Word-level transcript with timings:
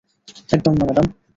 একদম 0.49 0.73
না, 0.73 0.83
ম্যাডাম। 0.87 1.07